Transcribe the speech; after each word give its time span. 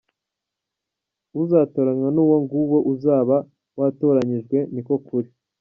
Uzatoranywa 1.41 2.09
ni 2.13 2.21
uwo 2.23 2.35
nguwo 2.43 2.77
uzaba 2.93 3.35
watoranyijwe, 3.79 4.57
ni 4.73 4.81
ko 4.87 4.95
kuri. 5.07 5.29